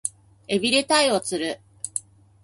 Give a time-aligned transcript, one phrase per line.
[0.47, 1.59] 海老で鯛を釣る